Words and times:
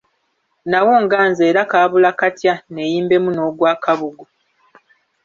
Nnawunga 0.63 1.17
nze 1.29 1.43
era 1.51 1.61
kaabula 1.71 2.11
katya 2.19 2.53
neeyimbemu 2.73 3.29
n'ogwa 3.33 3.71
kabugu! 3.83 4.25